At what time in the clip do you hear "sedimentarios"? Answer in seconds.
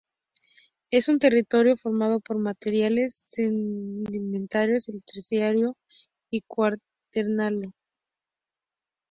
3.27-4.87